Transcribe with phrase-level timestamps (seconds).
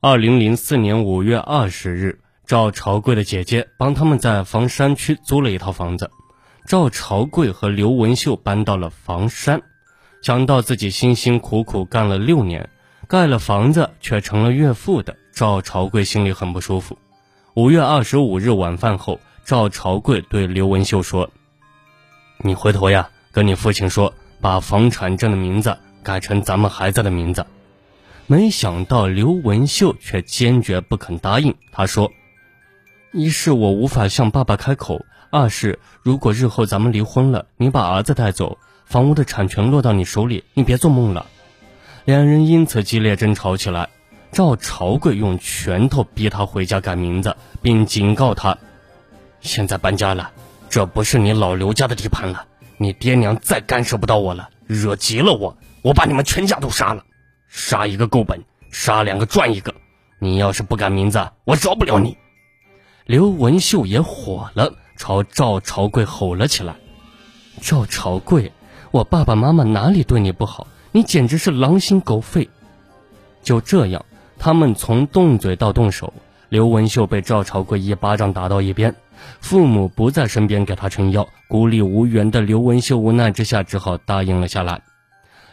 [0.00, 6.10] 二零零四年五月二十日，赵朝贵的姐姐帮他们在房山区租了一套房子。
[6.66, 9.62] 赵朝贵和刘文秀搬到了房山，
[10.20, 12.68] 想到自己辛辛苦苦干了六年，
[13.08, 16.98] 盖了房子却成了岳父的，赵朝贵心里很不舒服。
[17.54, 21.30] 五月二十五日晚饭后，赵朝贵对刘文秀说
[22.44, 27.46] ：“你回头呀，跟你父亲说，把房产证的名字改成咱们孩子的名字。”
[28.28, 31.54] 没想到刘文秀却坚决不肯答应。
[31.70, 32.10] 他说
[33.12, 41.26] ：“一是我无法向爸爸开口，二是如果日后咱们离婚了，你把儿子带走，房屋的产权落到你手里，你别做梦了。”
[42.04, 43.88] 两人因此激烈争吵起来。
[44.32, 48.58] 赵朝贵用拳头逼他回家改名字，并警告他
[49.40, 50.32] ：“现在搬家了，
[50.68, 52.44] 这不是你老刘家的地盘了。
[52.76, 57.04] 你爹娘再干涉不到我了，惹急了我，我把你们全家都杀了。”
[57.48, 59.74] 杀一个够本，杀两个赚一个。
[60.18, 62.16] 你要是不改名字，我饶不了你。
[63.04, 66.74] 刘文秀也火了，朝赵朝贵吼了起来
[67.60, 68.50] ：“赵朝贵，
[68.90, 70.66] 我爸爸妈妈哪里对你不好？
[70.90, 72.48] 你简直是狼心狗肺！”
[73.42, 74.04] 就这样，
[74.38, 76.12] 他们从动嘴到动手。
[76.48, 78.94] 刘文秀被赵朝贵一巴掌打到一边，
[79.40, 84.80] 父母不在身边给他撑腰，孤立无援的刘文秀无奈之下只好答应了下来。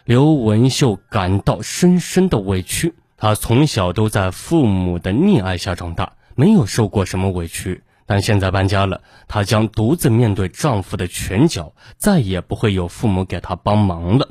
[0.05, 2.93] 刘文秀感到深深的委屈。
[3.15, 7.83] 她从小都在父母的溺爱下长大，没有受过什么委屈。
[8.05, 14.27] 但现在搬家了，她将独自面对丈夫的拳脚，再也不会有父母给她帮忙了。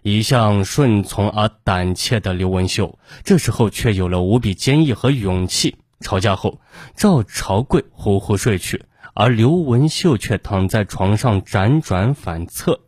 [0.00, 5.76] 一向顺从而胆怯的刘文秀，这时候却有了无比坚毅和勇气。
[6.00, 6.60] 吵架后，
[6.96, 12.80] 赵朝贵呼呼睡去，而刘文秀却躺在床上辗转反侧。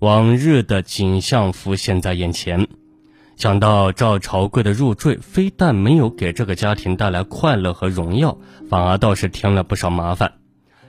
[0.00, 2.68] 往日的景象浮现在眼前，
[3.36, 8.38] 想到赵朝贵的入赘，非但没有给这个家庭带来快乐和荣耀，
[8.70, 10.34] 反而倒是添了不少麻烦。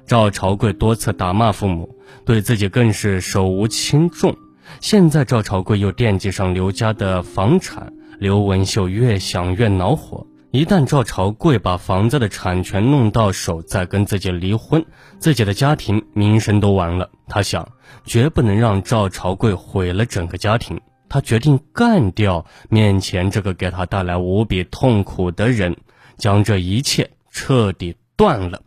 [0.06, 4.36] 赵朝贵多次打骂父母，对自己更是手无轻重。
[4.80, 10.28] 现在赵朝贵又惦记上刘家的房产，刘文秀越想越恼火。
[10.52, 14.84] 一旦赵朝贵把房子的产权弄到手，再跟自己离婚，
[15.20, 17.12] 自己的家庭名声都完了。
[17.28, 17.74] 他想，
[18.04, 20.82] 绝不能让赵朝贵毁了整个家庭。
[21.08, 25.78] 他决定干掉面前这个给他带来无比痛苦的人，
[26.18, 28.64] 将这一切彻底断了。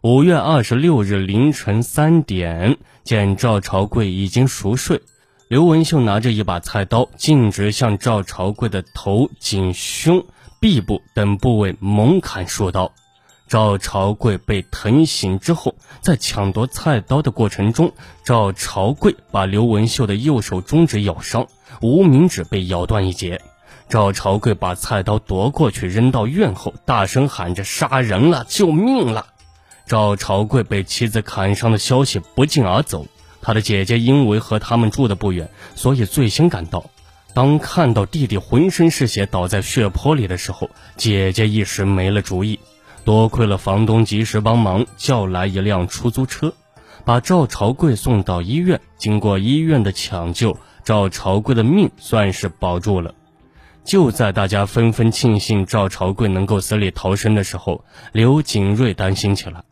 [0.00, 5.02] 五月二十六日凌晨三点，见赵朝贵已经熟睡，
[5.48, 10.24] 刘文秀拿着一把菜刀，径直向赵朝贵的头、颈、胸。
[10.64, 12.90] 臂部等部位猛砍数刀，
[13.46, 17.92] 赵朝贵被疼醒之后，在抢夺菜刀的过程中，
[18.24, 21.46] 赵朝贵把刘文秀的右手中指咬伤，
[21.82, 23.42] 无名指被咬断一截。
[23.90, 29.26] 赵朝贵把菜刀夺过去扔到院后，大声喊着：“杀人了，救命了！”
[29.86, 33.06] 赵朝贵被妻子砍伤的消息不胫而走，
[33.42, 36.86] 他的姐姐因为和他们住的不远，所以最先赶到。
[37.34, 42.60] 当看到弟弟浑身是血倒在血泊里的时候，姐姐一时没了主意。
[43.04, 46.54] 多亏了房东及时帮忙，叫来一辆出租车，
[47.04, 48.80] 把赵朝贵送到医院。
[48.96, 53.14] 经过医院的抢救，赵朝贵的命算是保住了。
[53.84, 59.64] 就在大家纷纷庆幸赵朝贵能够死里逃生的时候，刘景瑞担心起来。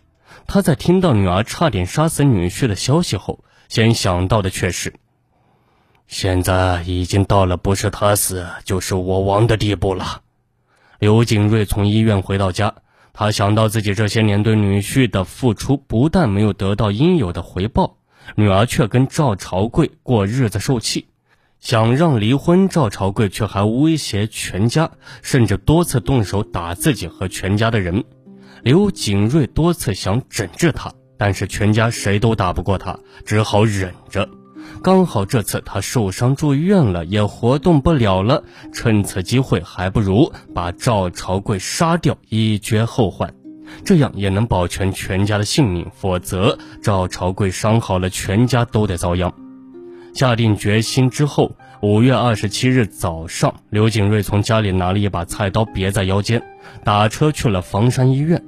[0.49, 4.93] 他在听到女儿差点杀死女婿的消息后，先想到的却是。
[6.13, 10.21] 现在已经到了不是他死就是我亡的地步了。
[10.99, 12.75] 刘景瑞从医院回到家，
[13.15, 17.97] 他想到自己这些年对女婿的付出，不但没有得到应有的回报，
[18.35, 21.07] 女儿却跟赵朝贵过日子受气，
[21.61, 24.91] 想让离婚，赵朝贵却还威胁全家，
[25.23, 28.05] 甚至多次动手打自己和全家的人。
[28.63, 34.29] 刘景瑞多次想整治他，但是全家谁都打不过他，只好忍着。
[34.83, 38.43] 刚好这次他受伤住院了，也活动不了了。
[38.73, 43.35] 趁此机会，还不如把赵朝贵杀掉，以绝后患，
[43.85, 45.87] 这样也能保全全家的性命。
[45.95, 49.33] 否则，赵朝贵伤好了，全家都得遭殃。
[50.15, 56.43] 下定决心之后，五月二十七日早上，刘景瑞从家里拿了一把菜刀，别在腰间，
[56.85, 58.43] 打车去了房山医院。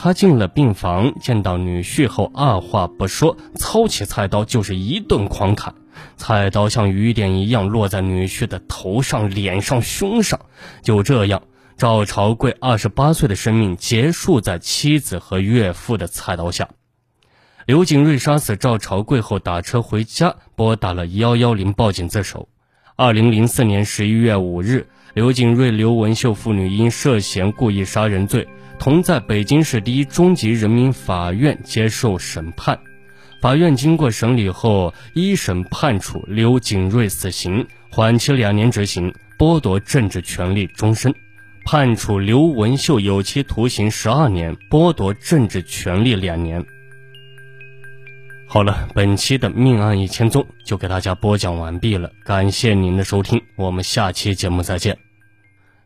[0.00, 5.74] 他进了病房，见到女婿后，二话不说，操起菜刀就是一顿狂砍。
[6.16, 10.38] 菜刀像雨点一样落在女婿的头上、脸上、胸上。
[10.82, 11.42] 就这样，
[11.76, 16.68] 赵朝贵二十八岁的生命结束在妻子和岳父的菜刀下。
[17.66, 22.48] 刘景瑞杀死赵朝贵后，打车回家，拨打了幺幺零报警自首。
[22.94, 28.46] 二零零四年十一月五日，刘景瑞、刘文秀父女因涉嫌故意杀人罪，
[28.78, 32.78] 同在北京市第一中级人民法院接受审判。
[33.40, 41.12] 法院经过审理后，一审判处刘景瑞死刑，缓期两年执行，剥夺政治权利终身；
[41.64, 46.64] 判处刘文秀有期徒刑十二年，剥夺政治权利两年。
[48.48, 55.07] 好了，本期的命案一千宗就给大家播讲完毕了，感谢您的收听，我们下期节目再见。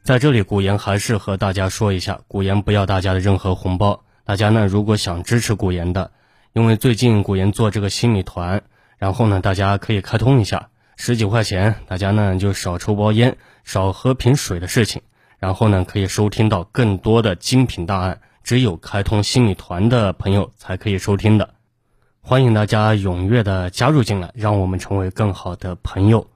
[0.05, 6.11] 在这里，古言还是和大家说一下，古言不要大家的任何红包，大家呢如果想支持古言的。
[6.55, 8.65] 因为最近古言做这个新米团，
[8.99, 15.03] 然后呢，大家可以开通一下，十几块钱，大家呢就少抽包烟，少喝瓶水的事情，
[15.39, 21.55] 然后呢可以收听到更多的精品大案，只有开通新米团的朋友才可以收听的，
[22.23, 26.27] 欢迎大家踊跃的加入进来，让我们成为更好的朋友。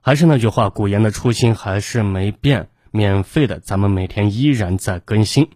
[0.00, 5.48] 还是那句话，古言的初心还是没变，免费的，咱们每天依然在更新，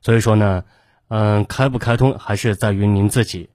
[0.00, 0.64] 所以说呢。
[1.08, 3.50] 嗯，开不开通还是在于您自己。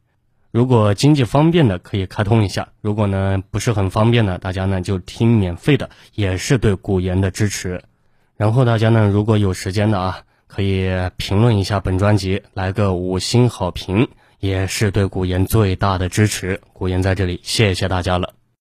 [0.52, 7.84] 如果经济方便的，可以开通一下；如果呢不是很方便的，大家呢就听免费的，也是对古言的支持。
[8.38, 14.08] 然后大家呢，如果有时间的啊，可以评论一下本专辑，来个五星好评，
[14.40, 16.62] 也是对古言最大的支持。
[16.72, 18.39] 古言在这里谢谢大家了。